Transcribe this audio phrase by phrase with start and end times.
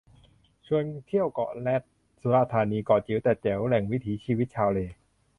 [0.67, 1.81] ชวนเที่ยวเกาะแรต
[2.19, 4.79] สุราษฎร์ธานี เกาะจิ๋วแต่แจ๋ว แหล่งวิถีชีวิตชาวเล